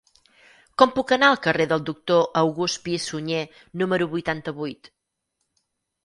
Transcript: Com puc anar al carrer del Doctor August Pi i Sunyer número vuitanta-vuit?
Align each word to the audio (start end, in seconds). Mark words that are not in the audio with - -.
Com 0.81 0.91
puc 0.93 1.11
anar 1.17 1.27
al 1.33 1.35
carrer 1.47 1.65
del 1.73 1.83
Doctor 1.89 2.23
August 2.41 2.79
Pi 2.85 2.95
i 2.99 3.01
Sunyer 3.03 3.41
número 3.83 4.07
vuitanta-vuit? 4.15 4.91